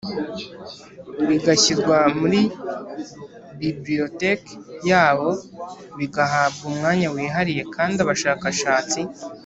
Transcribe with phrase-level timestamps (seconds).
[1.27, 2.41] bigashyirwa muri
[3.59, 4.53] Bibliotheque
[4.89, 5.29] yabo
[5.97, 8.99] bigahabwa umwanya wihariye kandi abashakashatsi